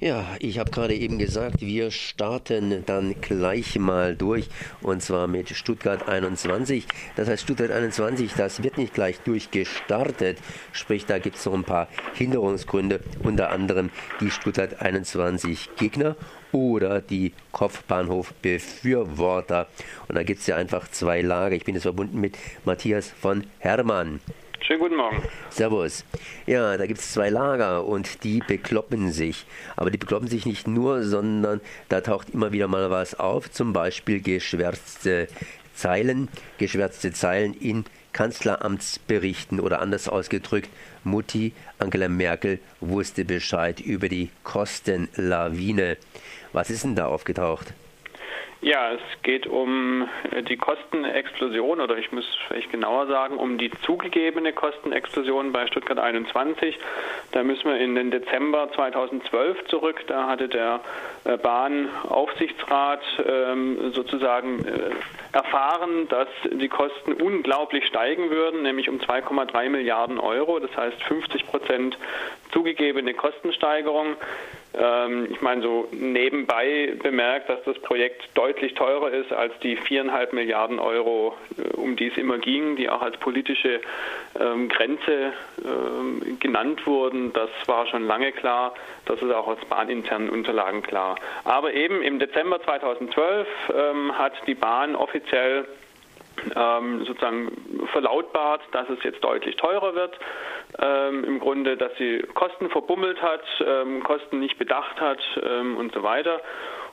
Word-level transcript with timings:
Ja, 0.00 0.36
ich 0.38 0.60
habe 0.60 0.70
gerade 0.70 0.94
eben 0.94 1.18
gesagt, 1.18 1.60
wir 1.60 1.90
starten 1.90 2.84
dann 2.86 3.20
gleich 3.20 3.76
mal 3.80 4.14
durch 4.14 4.48
und 4.80 5.02
zwar 5.02 5.26
mit 5.26 5.48
Stuttgart 5.48 6.08
21. 6.08 6.86
Das 7.16 7.28
heißt, 7.28 7.42
Stuttgart 7.42 7.72
21, 7.72 8.34
das 8.34 8.62
wird 8.62 8.78
nicht 8.78 8.94
gleich 8.94 9.18
durchgestartet, 9.18 10.38
sprich, 10.70 11.04
da 11.04 11.18
gibt 11.18 11.34
es 11.34 11.46
noch 11.46 11.54
ein 11.54 11.64
paar 11.64 11.88
Hinderungsgründe, 12.14 13.00
unter 13.24 13.50
anderem 13.50 13.90
die 14.20 14.30
Stuttgart 14.30 14.80
21 14.80 15.70
Gegner 15.76 16.14
oder 16.52 17.00
die 17.00 17.32
Kopfbahnhof-Befürworter. 17.50 19.66
Und 20.06 20.14
da 20.14 20.22
gibt 20.22 20.42
es 20.42 20.46
ja 20.46 20.54
einfach 20.54 20.88
zwei 20.92 21.22
Lager. 21.22 21.56
Ich 21.56 21.64
bin 21.64 21.74
jetzt 21.74 21.82
verbunden 21.82 22.20
mit 22.20 22.38
Matthias 22.64 23.08
von 23.08 23.42
Hermann. 23.58 24.20
Schönen 24.60 24.80
guten 24.80 24.96
Morgen. 24.96 25.22
Servus. 25.50 26.04
Ja, 26.46 26.76
da 26.76 26.86
gibt 26.86 27.00
es 27.00 27.12
zwei 27.12 27.30
Lager 27.30 27.86
und 27.86 28.24
die 28.24 28.40
bekloppen 28.46 29.12
sich. 29.12 29.46
Aber 29.76 29.90
die 29.90 29.98
bekloppen 29.98 30.28
sich 30.28 30.46
nicht 30.46 30.66
nur, 30.66 31.04
sondern 31.04 31.60
da 31.88 32.00
taucht 32.00 32.30
immer 32.30 32.52
wieder 32.52 32.68
mal 32.68 32.90
was 32.90 33.18
auf, 33.18 33.50
zum 33.50 33.72
Beispiel 33.72 34.20
geschwärzte 34.20 35.28
Zeilen, 35.74 36.28
geschwärzte 36.58 37.12
Zeilen 37.12 37.54
in 37.54 37.84
Kanzleramtsberichten 38.12 39.60
oder 39.60 39.80
anders 39.80 40.08
ausgedrückt, 40.08 40.70
Mutti 41.04 41.52
Angela 41.78 42.08
Merkel 42.08 42.58
wusste 42.80 43.24
Bescheid 43.24 43.80
über 43.80 44.08
die 44.08 44.30
Kostenlawine. 44.42 45.96
Was 46.52 46.70
ist 46.70 46.84
denn 46.84 46.96
da 46.96 47.06
aufgetaucht? 47.06 47.72
Ja, 48.60 48.90
es 48.90 49.22
geht 49.22 49.46
um 49.46 50.08
äh, 50.32 50.42
die 50.42 50.56
Kostenexplosion 50.56 51.80
oder 51.80 51.96
ich 51.96 52.10
muss 52.10 52.24
vielleicht 52.48 52.72
genauer 52.72 53.06
sagen, 53.06 53.36
um 53.36 53.56
die 53.56 53.70
zugegebene 53.86 54.52
Kostenexplosion 54.52 55.52
bei 55.52 55.68
Stuttgart 55.68 56.00
21. 56.00 56.76
Da 57.30 57.44
müssen 57.44 57.70
wir 57.70 57.78
in 57.78 57.94
den 57.94 58.10
Dezember 58.10 58.68
2012 58.74 59.66
zurück. 59.66 60.02
Da 60.08 60.26
hatte 60.26 60.48
der 60.48 60.80
äh, 61.24 61.36
Bahnaufsichtsrat 61.36 63.00
ähm, 63.28 63.92
sozusagen 63.92 64.64
äh, 64.66 64.90
erfahren, 65.36 66.08
dass 66.08 66.28
die 66.50 66.68
Kosten 66.68 67.12
unglaublich 67.12 67.86
steigen 67.86 68.30
würden, 68.30 68.62
nämlich 68.62 68.88
um 68.88 68.98
2,3 68.98 69.68
Milliarden 69.68 70.18
Euro. 70.18 70.58
Das 70.58 70.76
heißt 70.76 71.00
50 71.04 71.46
Prozent 71.46 71.96
zugegebene 72.50 73.14
Kostensteigerung. 73.14 74.16
Ähm, 74.74 75.28
ich 75.30 75.40
meine, 75.40 75.62
so 75.62 75.88
nebenbei 75.92 76.94
bemerkt, 77.02 77.48
dass 77.48 77.62
das 77.64 77.78
Projekt 77.80 78.28
deutlich 78.34 78.74
teurer 78.74 79.10
ist 79.10 79.32
als 79.32 79.52
die 79.60 79.76
viereinhalb 79.76 80.32
Milliarden 80.32 80.78
Euro, 80.78 81.34
äh, 81.56 81.76
um 81.76 81.96
die 81.96 82.08
es 82.08 82.16
immer 82.16 82.38
ging, 82.38 82.76
die 82.76 82.88
auch 82.88 83.00
als 83.00 83.16
politische 83.16 83.80
ähm, 84.38 84.68
Grenze 84.68 85.32
ähm, 85.64 86.38
genannt 86.38 86.86
wurden. 86.86 87.32
Das 87.32 87.50
war 87.66 87.86
schon 87.86 88.06
lange 88.06 88.32
klar. 88.32 88.74
Das 89.06 89.22
ist 89.22 89.32
auch 89.32 89.46
aus 89.46 89.58
bahninternen 89.68 90.28
Unterlagen 90.28 90.82
klar. 90.82 91.16
Aber 91.44 91.72
eben 91.72 92.02
im 92.02 92.18
Dezember 92.18 92.62
2012 92.62 93.46
ähm, 93.74 94.18
hat 94.18 94.34
die 94.46 94.54
Bahn 94.54 94.94
offiziell 94.94 95.66
ähm, 96.56 97.04
sozusagen 97.04 97.86
verlautbart, 97.92 98.62
dass 98.72 98.88
es 98.88 99.02
jetzt 99.02 99.22
deutlich 99.22 99.56
teurer 99.56 99.94
wird. 99.94 100.18
Ähm, 100.80 101.24
Im 101.24 101.40
Grunde, 101.40 101.76
dass 101.76 101.92
sie 101.98 102.22
Kosten 102.34 102.70
verbummelt 102.70 103.20
hat, 103.22 103.42
ähm, 103.64 104.02
Kosten 104.02 104.38
nicht 104.40 104.58
bedacht 104.58 105.00
hat 105.00 105.20
ähm, 105.42 105.76
und 105.76 105.92
so 105.94 106.02
weiter. 106.02 106.40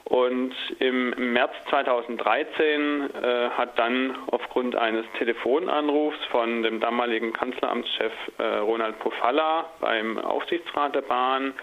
Und 0.06 0.54
im 0.80 1.34
März 1.34 1.52
2013 1.70 3.10
äh, 3.10 3.50
hat 3.50 3.80
dann 3.80 4.16
aufgrund 4.30 4.76
eines 4.76 5.06
Telefonanrufs 5.18 6.24
von 6.30 6.62
dem 6.62 6.80
damaligen 6.80 7.34
Kanzleramtschef 7.34 8.14
äh, 8.38 8.44
Ronald 8.58 9.00
Pofalla 9.00 9.66
beim 9.80 10.20
Aufsichtsrat 10.20 10.94
der 10.94 11.02
Bahn 11.02 11.56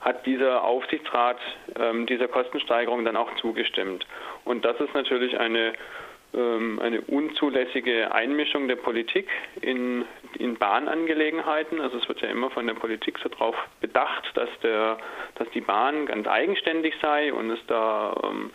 hat 0.00 0.24
dieser 0.24 0.64
Aufsichtsrat 0.64 1.38
ähm, 1.78 2.06
dieser 2.06 2.28
Kostensteigerung 2.28 3.04
dann 3.04 3.16
auch 3.16 3.34
zugestimmt. 3.36 4.06
Und 4.44 4.64
das 4.64 4.80
ist 4.80 4.94
natürlich 4.94 5.38
eine 5.38 5.72
eine 6.32 7.00
unzulässige 7.08 8.12
Einmischung 8.12 8.68
der 8.68 8.76
Politik 8.76 9.28
in, 9.62 10.04
in 10.38 10.56
Bahnangelegenheiten. 10.56 11.80
Also 11.80 11.98
es 11.98 12.08
wird 12.08 12.20
ja 12.20 12.28
immer 12.28 12.50
von 12.50 12.68
der 12.68 12.74
Politik 12.74 13.18
so 13.18 13.28
darauf 13.28 13.56
bedacht, 13.80 14.30
dass, 14.34 14.48
der, 14.62 14.98
dass 15.34 15.50
die 15.50 15.60
Bahn 15.60 16.06
ganz 16.06 16.28
eigenständig 16.28 16.94
sei 17.02 17.32
und 17.32 17.50
es 17.50 17.58
da 17.66 18.14
ähm, 18.22 18.50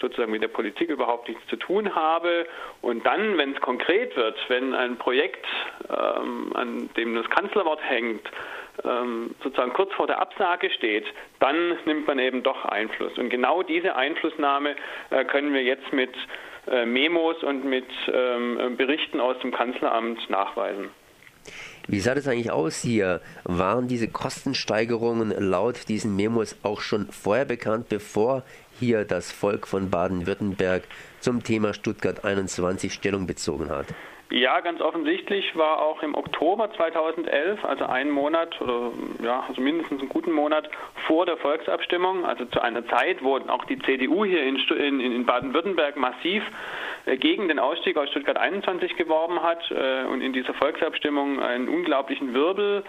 sozusagen 0.00 0.32
mit 0.32 0.42
der 0.42 0.48
Politik 0.48 0.90
überhaupt 0.90 1.28
nichts 1.28 1.46
zu 1.46 1.56
tun 1.56 1.94
habe. 1.94 2.46
Und 2.80 3.06
dann, 3.06 3.38
wenn 3.38 3.52
es 3.52 3.60
konkret 3.60 4.16
wird, 4.16 4.36
wenn 4.48 4.74
ein 4.74 4.96
Projekt, 4.96 5.46
ähm, 5.88 6.52
an 6.54 6.90
dem 6.96 7.14
das 7.14 7.30
Kanzlerwort 7.30 7.80
hängt, 7.82 8.28
ähm, 8.84 9.34
sozusagen 9.42 9.72
kurz 9.72 9.92
vor 9.94 10.06
der 10.06 10.20
Absage 10.20 10.70
steht, 10.70 11.04
dann 11.40 11.78
nimmt 11.84 12.06
man 12.06 12.18
eben 12.18 12.42
doch 12.42 12.64
Einfluss. 12.64 13.16
Und 13.18 13.30
genau 13.30 13.62
diese 13.62 13.96
Einflussnahme 13.96 14.76
äh, 15.10 15.24
können 15.24 15.52
wir 15.52 15.62
jetzt 15.62 15.92
mit 15.92 16.10
äh, 16.70 16.86
Memos 16.86 17.42
und 17.42 17.64
mit 17.64 17.86
ähm, 18.12 18.76
Berichten 18.76 19.20
aus 19.20 19.38
dem 19.40 19.52
Kanzleramt 19.52 20.28
nachweisen. 20.30 20.90
Wie 21.90 22.00
sah 22.00 22.14
das 22.14 22.28
eigentlich 22.28 22.50
aus 22.50 22.82
hier? 22.82 23.22
Waren 23.44 23.88
diese 23.88 24.08
Kostensteigerungen 24.08 25.30
laut 25.30 25.88
diesen 25.88 26.16
Memos 26.16 26.56
auch 26.62 26.82
schon 26.82 27.06
vorher 27.10 27.46
bekannt, 27.46 27.88
bevor 27.88 28.42
hier 28.78 29.06
das 29.06 29.32
Volk 29.32 29.66
von 29.66 29.88
Baden-Württemberg 29.88 30.82
zum 31.20 31.42
Thema 31.42 31.72
Stuttgart 31.72 32.24
21 32.24 32.92
Stellung 32.92 33.26
bezogen 33.26 33.70
hat? 33.70 33.86
Ja, 34.30 34.60
ganz 34.60 34.82
offensichtlich 34.82 35.56
war 35.56 35.80
auch 35.80 36.02
im 36.02 36.14
Oktober 36.14 36.70
2011, 36.72 37.64
also 37.64 37.86
einen 37.86 38.10
Monat 38.10 38.60
oder 38.60 38.92
ja, 39.22 39.44
also 39.48 39.62
mindestens 39.62 40.00
einen 40.00 40.10
guten 40.10 40.32
Monat 40.32 40.68
vor 41.06 41.24
der 41.24 41.38
Volksabstimmung, 41.38 42.26
also 42.26 42.44
zu 42.44 42.60
einer 42.60 42.86
Zeit, 42.88 43.22
wo 43.24 43.38
auch 43.38 43.64
die 43.64 43.78
CDU 43.78 44.26
hier 44.26 44.42
in, 44.42 44.56
in, 44.56 45.00
in 45.00 45.24
Baden-Württemberg 45.24 45.96
massiv 45.96 46.42
gegen 47.16 47.48
den 47.48 47.58
Ausstieg 47.58 47.96
aus 47.96 48.08
Stuttgart 48.10 48.36
21 48.36 48.96
geworben 48.96 49.42
hat 49.42 49.70
äh, 49.70 50.04
und 50.04 50.20
in 50.20 50.32
dieser 50.32 50.54
Volksabstimmung 50.54 51.40
einen 51.40 51.68
unglaublichen 51.68 52.34
Wirbel 52.34 52.84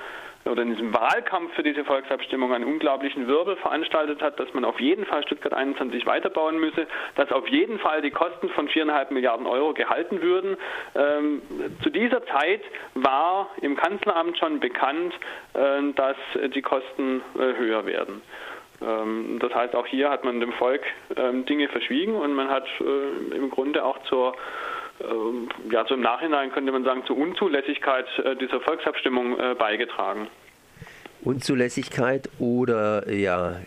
oder 0.46 0.62
in 0.62 0.72
diesem 0.72 0.94
Wahlkampf 0.94 1.54
für 1.54 1.64
diese 1.64 1.84
Volksabstimmung 1.84 2.54
einen 2.54 2.64
unglaublichen 2.64 3.28
Wirbel 3.28 3.56
veranstaltet 3.58 4.22
hat, 4.22 4.40
dass 4.40 4.54
man 4.54 4.64
auf 4.66 4.80
jeden 4.80 5.06
Fall 5.06 5.24
Stuttgart 5.24 5.54
21 5.54 6.06
weiterbauen 6.06 6.60
müsse, 6.60 6.88
dass 7.16 7.32
auf 7.32 7.48
jeden 7.50 7.80
Fall 7.80 8.02
die 8.02 8.12
Kosten 8.12 8.50
von 8.50 8.68
viereinhalb 8.70 9.12
Milliarden 9.12 9.46
Euro 9.46 9.74
gehalten 9.74 10.22
würden. 10.22 10.58
Ähm, 10.96 11.42
zu 11.84 11.90
dieser 11.90 12.26
Zeit 12.26 12.62
war 12.96 13.50
im 13.62 13.76
Kanzleramt 13.76 14.38
schon 14.38 14.60
bekannt, 14.60 15.14
äh, 15.54 15.94
dass 15.96 16.18
die 16.54 16.62
Kosten 16.62 17.22
äh, 17.36 17.58
höher 17.58 17.86
werden. 17.86 18.22
Ähm, 18.82 19.40
das 19.40 19.54
heißt, 19.54 19.76
auch 19.76 19.86
hier 19.86 20.10
hat 20.10 20.24
man 20.24 20.40
dem 20.40 20.54
Volk 20.54 20.82
ähm, 21.16 21.46
Dinge 21.46 21.68
verschwiegen 21.70 22.16
und 22.16 22.34
man 22.34 22.50
hat 22.50 22.66
äh, 22.80 23.36
im 23.36 23.50
Grunde 23.50 23.84
auch 23.84 24.02
zur 24.04 24.36
ähm, 25.02 25.50
ja, 25.72 25.86
so 25.88 25.94
im 25.96 26.02
Nachhinein 26.02 26.52
könnte 26.52 26.72
man 26.72 26.84
sagen, 26.84 27.04
zur 27.06 27.18
Unzulässigkeit 27.18 28.06
äh, 28.20 28.36
dieser 28.36 28.60
Volksabstimmung 28.62 29.40
äh, 29.40 29.56
beigetragen. 29.58 30.28
Unzulässigkeit 31.22 32.30
oder 32.40 33.10
ja 33.12 33.58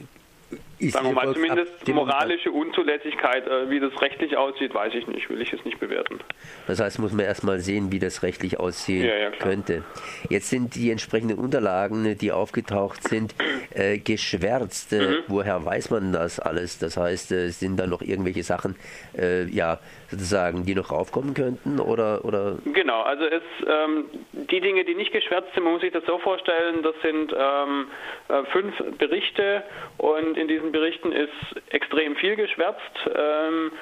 ist 0.82 0.94
Sagen 0.94 1.06
wir 1.06 1.14
mal, 1.14 1.32
zumindest 1.32 1.88
moralische 1.88 2.50
Unzulässigkeit, 2.50 3.46
äh, 3.46 3.70
wie 3.70 3.78
das 3.78 3.92
rechtlich 4.02 4.36
aussieht, 4.36 4.74
weiß 4.74 4.92
ich 4.94 5.06
nicht, 5.06 5.30
will 5.30 5.40
ich 5.40 5.52
es 5.52 5.64
nicht 5.64 5.78
bewerten. 5.78 6.18
Das 6.66 6.80
heißt, 6.80 6.98
muss 6.98 7.12
man 7.12 7.24
erstmal 7.24 7.60
sehen, 7.60 7.92
wie 7.92 8.00
das 8.00 8.22
rechtlich 8.22 8.58
aussehen 8.58 9.06
ja, 9.06 9.16
ja, 9.16 9.30
könnte. 9.30 9.84
Jetzt 10.28 10.50
sind 10.50 10.74
die 10.74 10.90
entsprechenden 10.90 11.38
Unterlagen, 11.38 12.18
die 12.18 12.32
aufgetaucht 12.32 13.08
sind, 13.08 13.34
äh, 13.74 13.98
geschwärzt. 13.98 14.92
Äh, 14.92 15.00
mhm. 15.00 15.16
Woher 15.28 15.64
weiß 15.64 15.90
man 15.90 16.12
das 16.12 16.40
alles? 16.40 16.78
Das 16.78 16.96
heißt, 16.96 17.30
äh, 17.30 17.48
sind 17.50 17.76
da 17.78 17.86
noch 17.86 18.02
irgendwelche 18.02 18.42
Sachen, 18.42 18.76
äh, 19.16 19.44
ja, 19.44 19.78
sozusagen, 20.10 20.66
die 20.66 20.74
noch 20.74 20.90
raufkommen 20.90 21.34
könnten? 21.34 21.78
Oder, 21.78 22.24
oder? 22.24 22.58
Genau, 22.64 23.02
also 23.02 23.24
es, 23.24 23.42
ähm, 23.66 24.04
die 24.32 24.60
Dinge, 24.60 24.84
die 24.84 24.94
nicht 24.94 25.12
geschwärzt 25.12 25.54
sind, 25.54 25.62
man 25.62 25.74
muss 25.74 25.82
sich 25.82 25.92
das 25.92 26.04
so 26.06 26.18
vorstellen, 26.18 26.82
das 26.82 26.94
sind 27.02 27.32
ähm, 27.32 27.86
äh, 28.28 28.44
fünf 28.50 28.74
Berichte 28.98 29.62
und 29.98 30.36
in 30.36 30.48
diesen 30.48 30.71
Berichten 30.72 31.12
ist 31.12 31.30
extrem 31.70 32.16
viel 32.16 32.36
geschwärzt. 32.36 32.80
Ähm, 33.14 33.72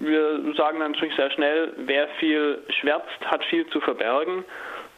wir 0.00 0.54
sagen 0.56 0.78
natürlich 0.78 1.14
sehr 1.14 1.30
schnell, 1.30 1.72
wer 1.76 2.08
viel 2.18 2.62
schwärzt, 2.80 3.20
hat 3.26 3.44
viel 3.44 3.66
zu 3.68 3.80
verbergen 3.80 4.44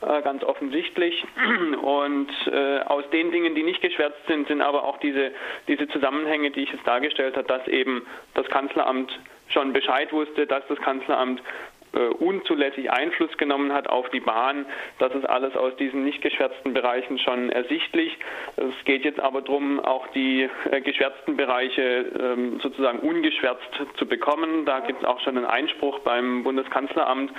äh, 0.02 0.22
ganz 0.22 0.42
offensichtlich. 0.44 1.24
Und 1.82 2.30
äh, 2.46 2.80
aus 2.80 3.04
den 3.10 3.30
Dingen, 3.30 3.54
die 3.54 3.62
nicht 3.62 3.82
geschwärzt 3.82 4.26
sind, 4.26 4.48
sind 4.48 4.62
aber 4.62 4.84
auch 4.84 4.98
diese, 4.98 5.32
diese 5.68 5.88
Zusammenhänge, 5.88 6.50
die 6.50 6.62
ich 6.62 6.72
jetzt 6.72 6.86
dargestellt 6.86 7.36
habe, 7.36 7.46
dass 7.46 7.66
eben 7.68 8.06
das 8.34 8.46
Kanzleramt 8.46 9.18
schon 9.48 9.72
Bescheid 9.72 10.12
wusste, 10.12 10.46
dass 10.46 10.66
das 10.68 10.78
Kanzleramt 10.78 11.42
äh, 11.92 11.98
unzulässig 11.98 12.90
Einfluss 12.90 13.36
genommen 13.36 13.72
hat 13.72 13.88
auf 13.88 14.08
die 14.10 14.20
Bahn. 14.20 14.66
Das 14.98 15.14
ist 15.14 15.24
alles 15.28 15.56
aus 15.56 15.74
diesen 15.76 16.04
nicht 16.04 16.22
geschwärzten 16.22 16.72
Bereichen 16.72 17.18
schon 17.18 17.50
ersichtlich. 17.50 18.16
Es 18.56 18.84
geht 18.84 19.04
jetzt 19.04 19.20
aber 19.20 19.42
darum, 19.42 19.80
auch 19.80 20.06
die 20.08 20.48
äh, 20.70 20.80
geschwärzten 20.80 21.36
Bereiche 21.36 21.82
ähm, 21.82 22.60
sozusagen 22.60 23.00
ungeschwärzt 23.00 23.68
zu 23.96 24.06
bekommen. 24.06 24.64
Da 24.66 24.80
gibt 24.80 25.02
es 25.02 25.08
auch 25.08 25.20
schon 25.20 25.36
einen 25.36 25.46
Einspruch 25.46 26.00
beim 26.00 26.44
Bundeskanzleramt 26.44 27.32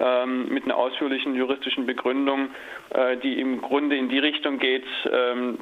ähm, 0.00 0.48
mit 0.48 0.64
einer 0.64 0.76
ausführlichen 0.76 1.34
juristischen 1.34 1.86
Begründung, 1.86 2.50
äh, 2.90 3.16
die 3.16 3.40
im 3.40 3.60
Grunde 3.60 3.96
in 3.96 4.08
die 4.08 4.18
Richtung 4.18 4.58
geht, 4.58 4.86
ähm, 5.10 5.58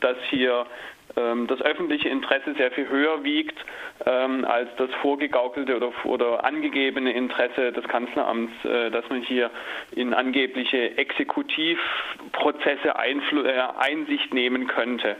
dass 0.00 0.16
hier 0.30 0.66
das 1.14 1.62
öffentliche 1.62 2.08
Interesse 2.08 2.54
sehr 2.54 2.70
viel 2.72 2.88
höher 2.88 3.24
wiegt 3.24 3.56
ähm, 4.04 4.44
als 4.44 4.68
das 4.76 4.90
vorgegaukelte 5.00 5.76
oder, 5.76 5.92
oder 6.04 6.44
angegebene 6.44 7.12
Interesse 7.12 7.72
des 7.72 7.86
Kanzleramts, 7.88 8.52
äh, 8.64 8.90
dass 8.90 9.08
man 9.08 9.22
hier 9.22 9.50
in 9.92 10.12
angebliche 10.12 10.98
Exekutivprozesse 10.98 12.96
Einfl 12.96 13.46
äh, 13.46 13.62
Einsicht 13.78 14.34
nehmen 14.34 14.66
könnte. 14.66 15.16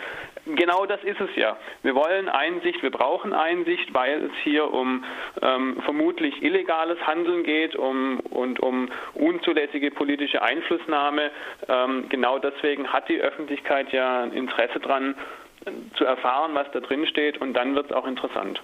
Genau 0.55 0.87
das 0.87 1.03
ist 1.03 1.21
es 1.21 1.35
ja. 1.35 1.57
Wir 1.83 1.95
wollen 1.97 2.29
Einsicht, 2.29 2.81
wir 2.83 2.93
brauchen 2.93 3.33
Einsicht, 3.33 3.93
weil 3.93 4.27
es 4.27 4.33
hier 4.45 4.73
um 4.73 5.05
ähm, 5.43 5.81
vermutlich 5.83 6.41
illegales 6.43 7.05
Handeln 7.05 7.43
geht 7.43 7.75
um, 7.75 8.21
und 8.21 8.61
um 8.61 8.89
unzulässige 9.15 9.91
politische 9.91 10.43
Einflussnahme. 10.43 11.31
Ähm, 11.69 12.09
genau 12.11 12.39
deswegen 12.39 12.93
hat 12.93 13.09
die 13.09 13.21
Öffentlichkeit 13.21 13.93
ja 13.93 14.23
ein 14.23 14.33
Interesse 14.33 14.79
daran, 14.79 15.17
zu 15.97 16.05
erfahren, 16.05 16.55
was 16.55 16.67
da 16.73 16.81
drin 16.81 17.07
steht 17.07 17.39
und 17.39 17.55
dann 17.55 17.75
wird 17.75 17.91
es 17.91 17.93
auch 17.93 18.07
interessant. 18.07 18.61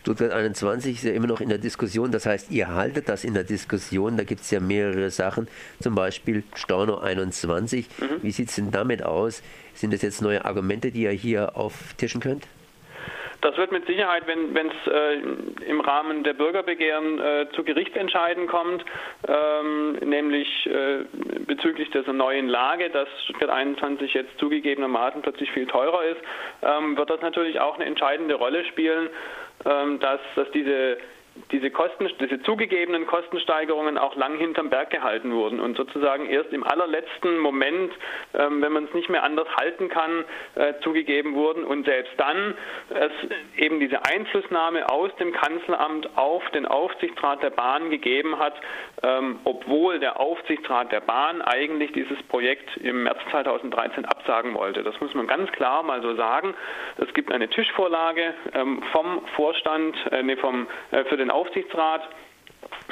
Stuttgart 0.00 0.30
21 0.30 0.96
ist 0.96 1.04
ja 1.04 1.12
immer 1.12 1.26
noch 1.26 1.40
in 1.40 1.48
der 1.48 1.58
Diskussion, 1.58 2.12
das 2.12 2.26
heißt, 2.26 2.52
ihr 2.52 2.68
haltet 2.72 3.08
das 3.08 3.24
in 3.24 3.34
der 3.34 3.42
Diskussion, 3.42 4.16
da 4.16 4.22
gibt 4.22 4.42
es 4.42 4.50
ja 4.52 4.60
mehrere 4.60 5.10
Sachen, 5.10 5.48
zum 5.80 5.96
Beispiel 5.96 6.44
Storno 6.54 6.98
21. 6.98 7.88
Mhm. 7.98 8.22
Wie 8.22 8.30
sieht 8.30 8.50
es 8.50 8.54
denn 8.54 8.70
damit 8.70 9.02
aus? 9.02 9.42
Sind 9.74 9.92
das 9.92 10.02
jetzt 10.02 10.22
neue 10.22 10.44
Argumente, 10.44 10.92
die 10.92 11.02
ihr 11.02 11.10
hier 11.10 11.56
auftischen 11.56 12.20
könnt? 12.20 12.46
Das 13.46 13.56
wird 13.58 13.70
mit 13.70 13.86
Sicherheit, 13.86 14.24
wenn 14.26 14.56
es 14.56 14.92
äh, 14.92 15.68
im 15.70 15.80
Rahmen 15.80 16.24
der 16.24 16.34
Bürgerbegehren 16.34 17.20
äh, 17.20 17.46
zu 17.52 17.62
Gerichtsentscheiden 17.62 18.48
kommt, 18.48 18.84
ähm, 19.28 19.92
nämlich 20.04 20.66
äh, 20.66 21.04
bezüglich 21.46 21.88
dieser 21.92 22.12
neuen 22.12 22.48
Lage, 22.48 22.90
dass 22.90 23.06
Stuttgart 23.22 23.50
21 23.50 24.14
jetzt 24.14 24.36
zugegebenermaßen 24.40 25.22
plötzlich 25.22 25.52
viel 25.52 25.68
teurer 25.68 26.06
ist, 26.06 26.20
ähm, 26.62 26.96
wird 26.96 27.08
das 27.08 27.20
natürlich 27.20 27.60
auch 27.60 27.76
eine 27.76 27.84
entscheidende 27.84 28.34
Rolle 28.34 28.64
spielen, 28.64 29.10
ähm, 29.64 30.00
dass, 30.00 30.18
dass 30.34 30.50
diese 30.50 30.98
diese, 31.50 31.70
Kosten, 31.70 32.08
diese 32.20 32.42
zugegebenen 32.42 33.06
Kostensteigerungen 33.06 33.98
auch 33.98 34.16
lang 34.16 34.36
hinterm 34.38 34.70
Berg 34.70 34.90
gehalten 34.90 35.32
wurden 35.32 35.60
und 35.60 35.76
sozusagen 35.76 36.26
erst 36.26 36.52
im 36.52 36.64
allerletzten 36.64 37.38
Moment, 37.38 37.92
ähm, 38.34 38.62
wenn 38.62 38.72
man 38.72 38.84
es 38.84 38.94
nicht 38.94 39.08
mehr 39.08 39.22
anders 39.22 39.48
halten 39.56 39.88
kann, 39.88 40.24
äh, 40.54 40.74
zugegeben 40.82 41.34
wurden 41.34 41.64
und 41.64 41.86
selbst 41.86 42.12
dann 42.16 42.54
es 42.90 43.12
eben 43.56 43.80
diese 43.80 44.04
Einflussnahme 44.04 44.88
aus 44.88 45.14
dem 45.16 45.32
Kanzleramt 45.32 46.16
auf 46.16 46.42
den 46.50 46.66
Aufsichtsrat 46.66 47.42
der 47.42 47.50
Bahn 47.50 47.90
gegeben 47.90 48.38
hat, 48.38 48.54
ähm, 49.02 49.40
obwohl 49.44 49.98
der 49.98 50.20
Aufsichtsrat 50.20 50.92
der 50.92 51.00
Bahn 51.00 51.42
eigentlich 51.42 51.92
dieses 51.92 52.20
Projekt 52.24 52.76
im 52.78 53.04
März 53.04 53.18
2013 53.30 54.04
absagen 54.04 54.54
wollte. 54.54 54.82
Das 54.82 54.98
muss 55.00 55.14
man 55.14 55.26
ganz 55.26 55.50
klar 55.52 55.82
mal 55.82 56.02
so 56.02 56.14
sagen. 56.14 56.54
Es 56.98 57.12
gibt 57.14 57.32
eine 57.32 57.48
Tischvorlage 57.48 58.34
ähm, 58.54 58.82
vom 58.92 59.26
Vorstand, 59.34 59.96
äh, 60.10 60.22
nee, 60.22 60.36
vom, 60.36 60.66
äh, 60.90 61.04
für 61.04 61.16
den 61.16 61.25
den 61.26 61.30
Aufsichtsrat. 61.30 62.02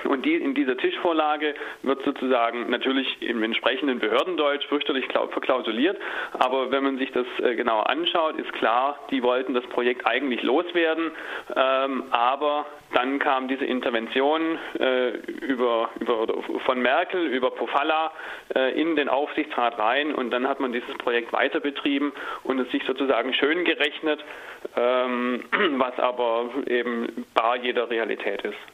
Und 0.07 0.25
die, 0.25 0.35
in 0.35 0.55
dieser 0.55 0.77
Tischvorlage 0.77 1.55
wird 1.83 2.03
sozusagen 2.05 2.71
natürlich 2.71 3.21
im 3.23 3.43
entsprechenden 3.43 3.99
Behördendeutsch 3.99 4.67
fürchterlich 4.67 5.07
verklausuliert. 5.07 5.99
Aber 6.33 6.71
wenn 6.71 6.85
man 6.85 6.99
sich 6.99 7.11
das 7.13 7.27
äh, 7.43 7.55
genauer 7.55 7.89
anschaut, 7.89 8.37
ist 8.39 8.53
klar, 8.55 8.99
die 9.11 9.23
wollten 9.23 9.55
das 9.55 9.65
Projekt 9.67 10.07
eigentlich 10.07 10.43
loswerden. 10.43 11.11
Ähm, 11.57 12.05
aber 12.11 12.67
dann 12.95 13.19
kam 13.19 13.49
diese 13.49 13.65
Intervention 13.65 14.59
äh, 14.79 15.11
über, 15.45 15.91
über, 16.01 16.27
von 16.65 16.81
Merkel 16.81 17.27
über 17.27 17.51
Pofalla 17.51 18.13
äh, 18.55 18.81
in 18.81 18.97
den 18.97 19.09
Aufsichtsrat 19.09 19.79
rein 19.79 20.15
und 20.15 20.31
dann 20.31 20.49
hat 20.49 20.61
man 20.61 20.73
dieses 20.73 20.97
Projekt 20.99 21.33
weiter 21.33 21.61
betrieben 21.61 22.13
und 22.45 22.61
es 22.61 22.71
sich 22.71 22.85
sozusagen 22.85 23.35
schön 23.35 23.65
gerechnet, 23.65 24.25
ähm, 24.77 25.45
was 25.79 25.99
aber 25.99 26.51
eben 26.67 27.27
bar 27.35 27.57
jeder 27.57 27.91
Realität 27.91 28.43
ist. 28.43 28.74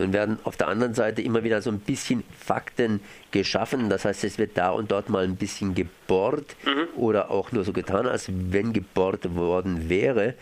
Nun 0.00 0.14
werden 0.14 0.38
auf 0.44 0.56
der 0.56 0.68
anderen 0.68 0.94
Seite 0.94 1.20
immer 1.20 1.44
wieder 1.44 1.60
so 1.60 1.70
ein 1.70 1.78
bisschen 1.78 2.24
Fakten 2.38 3.00
geschaffen. 3.32 3.90
Das 3.90 4.06
heißt, 4.06 4.24
es 4.24 4.38
wird 4.38 4.56
da 4.56 4.70
und 4.70 4.90
dort 4.90 5.10
mal 5.10 5.24
ein 5.24 5.36
bisschen 5.36 5.74
gebohrt 5.74 6.56
mhm. 6.64 6.98
oder 6.98 7.30
auch 7.30 7.52
nur 7.52 7.64
so 7.64 7.74
getan, 7.74 8.06
als 8.06 8.30
wenn 8.30 8.72
gebohrt 8.72 9.34
worden 9.34 9.90
wäre. 9.90 10.34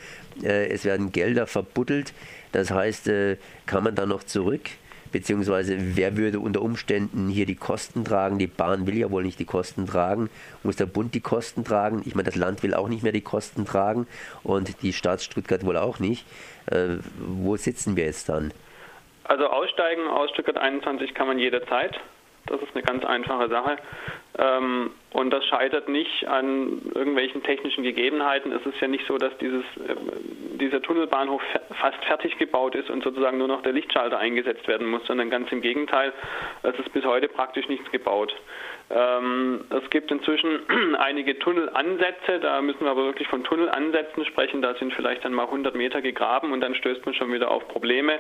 Äh, 0.45 0.69
es 0.69 0.85
werden 0.85 1.11
Gelder 1.11 1.49
verbuddelt. 1.49 2.13
Das 2.53 2.71
heißt, 2.71 3.09
äh, 3.09 3.37
kann 3.67 3.83
man 3.83 3.97
da 3.97 4.07
noch 4.07 4.23
zurück? 4.23 4.71
Beziehungsweise 5.11 5.77
wer 5.97 6.17
würde 6.17 6.39
unter 6.39 6.63
Umständen 6.63 7.29
hier 7.29 7.47
die 7.47 7.57
Kosten 7.57 8.05
tragen? 8.05 8.39
Die 8.39 8.47
Bahn 8.47 8.87
will 8.87 8.97
ja 8.97 9.11
wohl 9.11 9.25
nicht 9.25 9.41
die 9.41 9.45
Kosten 9.45 9.87
tragen. 9.87 10.31
Muss 10.63 10.77
der 10.77 10.87
Bund 10.87 11.15
die 11.15 11.21
Kosten 11.21 11.65
tragen? 11.65 12.03
Ich 12.05 12.15
meine, 12.15 12.27
das 12.27 12.37
Land 12.37 12.63
will 12.63 12.75
auch 12.75 12.89
nicht 12.89 13.03
mehr 13.03 13.13
die 13.13 13.23
Kosten 13.23 13.65
tragen 13.65 14.07
und 14.45 14.83
die 14.83 14.93
Stadt 14.93 15.21
Stuttgart 15.21 15.65
wohl 15.65 15.79
auch 15.79 15.99
nicht. 15.99 16.27
Äh, 16.67 16.99
wo 17.19 17.57
sitzen 17.57 17.97
wir 17.97 18.05
jetzt 18.05 18.29
dann? 18.29 18.53
Also 19.29 19.47
aussteigen 19.47 20.09
aus 20.09 20.31
Stuttgart 20.31 20.57
21 20.57 21.15
kann 21.15 21.27
man 21.27 21.39
jederzeit. 21.39 22.01
Das 22.47 22.63
ist 22.63 22.75
eine 22.75 22.83
ganz 22.83 23.05
einfache 23.05 23.49
Sache. 23.49 23.77
Ähm, 24.39 24.91
und 25.13 25.31
das 25.31 25.45
scheitert 25.47 25.89
nicht 25.89 26.29
an 26.29 26.83
irgendwelchen 26.95 27.43
technischen 27.43 27.83
Gegebenheiten. 27.83 28.53
Es 28.53 28.65
ist 28.67 28.81
ja 28.81 28.87
nicht 28.87 29.07
so, 29.07 29.19
dass 29.19 29.37
dieses, 29.39 29.65
äh, 29.79 29.97
dieser 30.61 30.83
Tunnelbahnhof 30.83 31.43
fast 31.81 32.05
fertig 32.05 32.39
gebaut 32.39 32.75
ist 32.75 32.91
und 32.91 33.03
sozusagen 33.03 33.39
nur 33.39 33.49
noch 33.49 33.63
der 33.63 33.73
Lichtschalter 33.73 34.19
eingesetzt 34.19 34.69
werden 34.69 34.87
muss, 34.87 35.05
sondern 35.07 35.31
ganz 35.31 35.51
im 35.51 35.61
Gegenteil, 35.61 36.13
es 36.63 36.79
ist 36.79 36.93
bis 36.93 37.05
heute 37.05 37.29
praktisch 37.29 37.69
nichts 37.69 37.91
gebaut. 37.91 38.35
Ähm, 38.91 39.65
es 39.71 39.91
gibt 39.91 40.11
inzwischen 40.11 40.61
einige 40.99 41.39
Tunnelansätze, 41.39 42.39
da 42.41 42.61
müssen 42.63 42.85
wir 42.85 42.91
aber 42.91 43.05
wirklich 43.05 43.29
von 43.29 43.45
Tunnelansätzen 43.45 44.25
sprechen. 44.25 44.63
Da 44.63 44.75
sind 44.75 44.95
vielleicht 44.95 45.25
dann 45.25 45.35
mal 45.35 45.45
100 45.45 45.75
Meter 45.75 46.01
gegraben 46.01 46.53
und 46.53 46.61
dann 46.61 46.75
stößt 46.75 47.05
man 47.05 47.15
schon 47.15 47.33
wieder 47.33 47.51
auf 47.51 47.67
Probleme, 47.69 48.19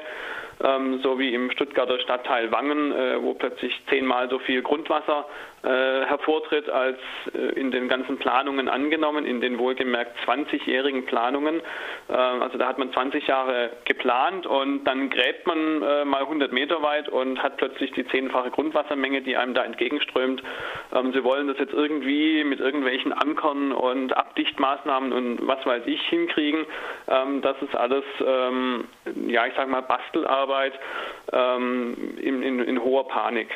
ähm, 0.62 1.00
so 1.02 1.18
wie 1.18 1.32
im 1.32 1.50
Stuttgarter 1.50 1.98
Stadtteil 2.00 2.52
Wangen, 2.52 2.92
äh, 2.92 3.22
wo 3.22 3.34
plötzlich 3.34 3.72
zehnmal 3.88 4.28
so 4.28 4.38
viel 4.40 4.62
Grundwasser 4.62 5.26
äh, 5.62 6.06
hervortritt 6.08 6.68
als 6.68 6.98
äh, 7.34 7.58
in 7.58 7.70
den 7.70 7.88
ganzen 7.88 8.18
Planungen 8.18 8.68
angenommen, 8.68 9.24
in 9.26 9.40
den 9.40 9.58
wohlgemerkt 9.58 10.16
20-jährigen 10.26 11.06
Planungen. 11.06 11.60
Äh, 12.08 12.12
also 12.12 12.58
da 12.58 12.66
hat 12.66 12.78
man 12.78 12.92
20 12.92 13.26
Jahre 13.26 13.70
geplant 13.84 14.46
und 14.46 14.84
dann 14.84 15.10
gräbt 15.10 15.46
man 15.46 15.82
äh, 15.82 16.04
mal 16.04 16.22
100 16.22 16.52
Meter 16.52 16.82
weit 16.82 17.08
und 17.08 17.42
hat 17.42 17.56
plötzlich 17.58 17.92
die 17.92 18.06
zehnfache 18.08 18.50
Grundwassermenge, 18.50 19.22
die 19.22 19.36
einem 19.36 19.54
da 19.54 19.64
entgegenströmt. 19.64 20.42
Ähm, 20.94 21.12
sie 21.12 21.22
wollen 21.24 21.48
das 21.48 21.58
jetzt 21.58 21.74
irgendwie 21.74 22.44
mit 22.44 22.60
irgendwelchen 22.60 23.12
Ankern 23.12 23.72
und 23.72 24.16
Abdichtmaßnahmen 24.16 25.12
und 25.12 25.46
was 25.46 25.64
weiß 25.64 25.82
ich 25.86 26.02
hinkriegen. 26.08 26.64
Ähm, 27.08 27.42
das 27.42 27.60
ist 27.62 27.76
alles, 27.76 28.04
ähm, 28.24 28.84
ja, 29.26 29.46
ich 29.46 29.54
sage 29.54 29.70
mal, 29.70 29.82
Bastelarbeit 29.82 30.72
in, 31.30 32.42
in, 32.42 32.60
in 32.60 32.82
hoher 32.82 33.06
Panik. 33.06 33.48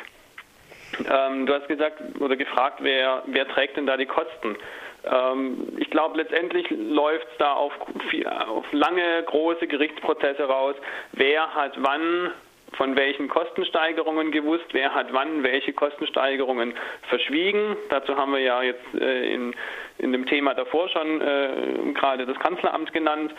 Ähm, 0.99 1.45
du 1.45 1.53
hast 1.53 1.67
gesagt 1.67 2.01
oder 2.19 2.35
gefragt, 2.35 2.79
wer, 2.81 3.23
wer 3.27 3.47
trägt 3.47 3.77
denn 3.77 3.85
da 3.85 3.97
die 3.97 4.05
Kosten? 4.05 4.55
Ähm, 5.05 5.67
ich 5.77 5.89
glaube, 5.89 6.17
letztendlich 6.17 6.67
läuft 6.69 7.27
es 7.31 7.37
da 7.37 7.53
auf, 7.53 7.73
auf 8.47 8.65
lange, 8.71 9.23
große 9.25 9.67
Gerichtsprozesse 9.67 10.43
raus. 10.43 10.75
Wer 11.13 11.53
hat 11.53 11.73
wann 11.77 12.31
von 12.77 12.95
welchen 12.95 13.27
Kostensteigerungen 13.27 14.31
gewusst, 14.31 14.65
wer 14.71 14.93
hat 14.93 15.07
wann 15.11 15.43
welche 15.43 15.73
Kostensteigerungen 15.73 16.73
verschwiegen. 17.09 17.77
Dazu 17.89 18.15
haben 18.15 18.31
wir 18.33 18.39
ja 18.39 18.63
jetzt 18.63 18.93
äh, 18.99 19.33
in, 19.33 19.53
in 19.99 20.11
dem 20.11 20.25
Thema 20.25 20.53
davor 20.53 20.89
schon 20.89 21.21
äh, 21.21 21.93
gerade 21.93 22.25
das 22.25 22.37
Kanzleramt 22.39 22.91
genannt, 22.93 23.33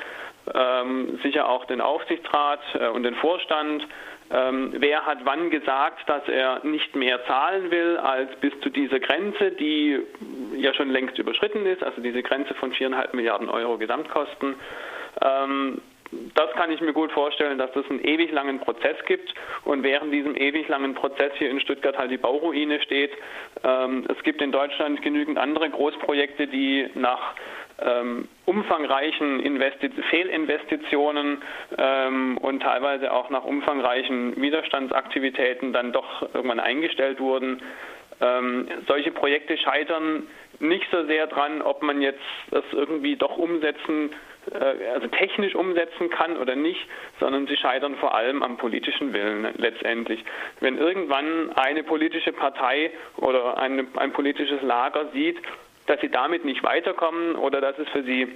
ähm, 0.54 1.18
sicher 1.22 1.48
auch 1.48 1.64
den 1.64 1.80
Aufsichtsrat 1.80 2.60
äh, 2.78 2.88
und 2.88 3.02
den 3.02 3.14
Vorstand. 3.16 3.86
Ähm, 4.30 4.72
wer 4.78 5.04
hat 5.04 5.18
wann 5.24 5.50
gesagt, 5.50 6.08
dass 6.08 6.26
er 6.28 6.64
nicht 6.64 6.96
mehr 6.96 7.24
zahlen 7.26 7.70
will 7.70 7.98
als 7.98 8.34
bis 8.36 8.58
zu 8.60 8.70
dieser 8.70 8.98
Grenze, 8.98 9.52
die 9.52 10.00
ja 10.56 10.72
schon 10.74 10.90
längst 10.90 11.18
überschritten 11.18 11.66
ist, 11.66 11.82
also 11.82 12.00
diese 12.00 12.22
Grenze 12.22 12.54
von 12.54 12.72
viereinhalb 12.72 13.12
Milliarden 13.14 13.48
Euro 13.48 13.76
Gesamtkosten. 13.76 14.54
Ähm, 15.22 15.80
das 16.34 16.50
kann 16.52 16.70
ich 16.70 16.80
mir 16.80 16.92
gut 16.92 17.12
vorstellen, 17.12 17.58
dass 17.58 17.74
es 17.76 17.88
einen 17.90 18.00
ewig 18.00 18.30
langen 18.30 18.60
Prozess 18.60 18.96
gibt 19.06 19.34
und 19.64 19.82
während 19.82 20.12
diesem 20.12 20.36
ewig 20.36 20.68
langen 20.68 20.94
Prozess 20.94 21.32
hier 21.36 21.50
in 21.50 21.60
Stuttgart 21.60 21.98
halt 21.98 22.10
die 22.10 22.18
Bauruine 22.18 22.80
steht. 22.80 23.10
Ähm, 23.62 24.06
es 24.08 24.22
gibt 24.22 24.40
in 24.40 24.52
Deutschland 24.52 25.02
genügend 25.02 25.38
andere 25.38 25.68
Großprojekte, 25.70 26.46
die 26.46 26.88
nach 26.94 27.34
ähm, 27.80 28.28
umfangreichen 28.44 29.40
Investi 29.40 29.90
Fehlinvestitionen 30.10 31.42
ähm, 31.76 32.38
und 32.38 32.62
teilweise 32.62 33.12
auch 33.12 33.30
nach 33.30 33.44
umfangreichen 33.44 34.40
Widerstandsaktivitäten 34.40 35.72
dann 35.72 35.92
doch 35.92 36.22
irgendwann 36.34 36.60
eingestellt 36.60 37.20
wurden. 37.20 37.62
Ähm, 38.20 38.68
solche 38.86 39.10
Projekte 39.10 39.58
scheitern 39.58 40.24
nicht 40.60 40.86
so 40.92 41.04
sehr 41.06 41.26
dran, 41.26 41.62
ob 41.62 41.82
man 41.82 42.00
jetzt 42.00 42.22
das 42.50 42.64
irgendwie 42.72 43.16
doch 43.16 43.36
umsetzen 43.36 44.10
äh, 44.52 44.88
also 44.92 45.08
technisch 45.08 45.54
umsetzen 45.54 46.10
kann 46.10 46.36
oder 46.36 46.54
nicht, 46.54 46.80
sondern 47.20 47.46
sie 47.46 47.56
scheitern 47.56 47.96
vor 47.96 48.14
allem 48.14 48.42
am 48.42 48.56
politischen 48.56 49.12
Willen 49.12 49.48
letztendlich. 49.56 50.24
Wenn 50.60 50.78
irgendwann 50.78 51.52
eine 51.54 51.82
politische 51.82 52.32
Partei 52.32 52.90
oder 53.16 53.58
eine, 53.58 53.86
ein 53.96 54.12
politisches 54.12 54.62
Lager 54.62 55.08
sieht, 55.12 55.38
dass 55.86 56.00
sie 56.00 56.10
damit 56.10 56.44
nicht 56.44 56.62
weiterkommen 56.62 57.36
oder 57.36 57.60
dass 57.60 57.78
es 57.78 57.88
für 57.90 58.02
sie 58.02 58.28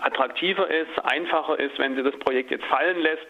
attraktiver 0.00 0.70
ist, 0.70 1.04
einfacher 1.04 1.58
ist, 1.58 1.78
wenn 1.78 1.96
sie 1.96 2.02
das 2.02 2.16
Projekt 2.18 2.50
jetzt 2.50 2.64
fallen 2.66 3.00
lässt, 3.00 3.26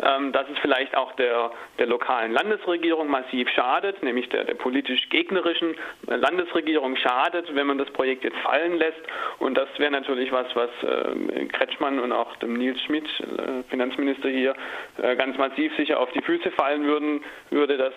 ähm, 0.00 0.32
dass 0.32 0.48
es 0.48 0.58
vielleicht 0.60 0.96
auch 0.96 1.12
der, 1.16 1.50
der 1.78 1.86
lokalen 1.86 2.32
Landesregierung 2.32 3.08
massiv 3.08 3.48
schadet, 3.50 4.02
nämlich 4.02 4.28
der, 4.28 4.44
der 4.44 4.54
politisch 4.54 5.08
gegnerischen 5.10 5.74
Landesregierung 6.06 6.96
schadet, 6.96 7.54
wenn 7.54 7.66
man 7.66 7.78
das 7.78 7.90
Projekt 7.90 8.24
jetzt 8.24 8.38
fallen 8.38 8.78
lässt. 8.78 9.00
Und 9.38 9.56
das 9.56 9.68
wäre 9.78 9.90
natürlich 9.90 10.32
was, 10.32 10.46
was 10.54 10.70
äh, 10.82 11.46
Kretschmann 11.46 11.98
und 11.98 12.12
auch 12.12 12.36
dem 12.36 12.54
Nils 12.54 12.80
Schmidt, 12.82 13.06
äh, 13.20 13.62
Finanzminister 13.70 14.28
hier, 14.28 14.54
äh, 15.02 15.16
ganz 15.16 15.36
massiv 15.36 15.74
sicher 15.76 16.00
auf 16.00 16.10
die 16.12 16.22
Füße 16.22 16.50
fallen 16.52 16.84
würden, 16.84 17.24
würde, 17.50 17.76
dass 17.76 17.94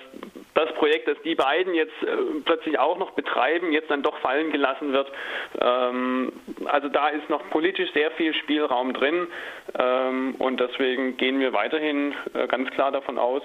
das 0.54 0.74
Projekt, 0.76 1.08
das 1.08 1.18
die 1.24 1.36
beiden 1.36 1.74
jetzt 1.74 1.94
äh, 2.04 2.16
plötzlich 2.44 2.78
auch 2.80 2.98
noch 2.98 3.12
betreiben, 3.12 3.72
jetzt 3.72 3.90
dann 3.90 4.04
doch 4.04 4.18
fallen 4.20 4.52
gelassen 4.52 4.92
wird. 4.92 5.12
Ähm, 5.60 6.32
also 6.66 6.90
da 6.90 7.10
ist 7.10 7.30
noch 7.30 7.50
politisch 7.50 7.92
sehr 7.94 8.12
viel 8.12 8.34
Spielraum 8.34 8.94
drin 8.94 9.28
ähm, 9.78 10.36
und 10.40 10.60
deswegen 10.60 11.18
gehen 11.18 11.40
wir 11.40 11.54
weiterhin 11.54 12.14
äh, 12.34 12.48
ganz 12.48 12.70
klar 12.72 12.92
davon 12.92 13.18
aus, 13.18 13.44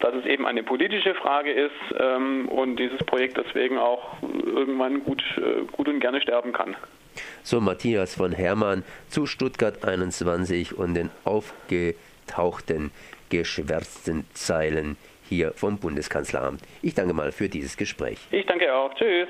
dass 0.00 0.14
es 0.14 0.26
eben 0.26 0.46
eine 0.46 0.62
politische 0.62 1.14
Frage 1.14 1.52
ist 1.52 1.72
ähm, 1.98 2.48
und 2.48 2.76
dieses 2.76 2.98
Projekt 3.04 3.38
deswegen 3.38 3.78
auch 3.78 4.16
irgendwann 4.22 5.04
gut, 5.04 5.22
äh, 5.38 5.64
gut 5.72 5.88
und 5.88 6.00
gerne 6.00 6.20
sterben 6.20 6.52
kann. 6.52 6.76
So 7.42 7.60
Matthias 7.60 8.14
von 8.14 8.32
Hermann 8.32 8.84
zu 9.08 9.26
Stuttgart 9.26 9.84
21 9.84 10.76
und 10.76 10.94
den 10.94 11.10
aufgetauchten, 11.24 12.90
geschwärzten 13.30 14.26
Zeilen 14.34 14.96
hier 15.28 15.52
vom 15.54 15.78
Bundeskanzleramt. 15.78 16.60
Ich 16.82 16.94
danke 16.94 17.14
mal 17.14 17.32
für 17.32 17.48
dieses 17.48 17.76
Gespräch. 17.76 18.18
Ich 18.30 18.46
danke 18.46 18.72
auch. 18.72 18.94
Tschüss. 18.94 19.28